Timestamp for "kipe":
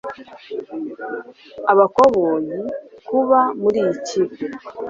4.07-4.37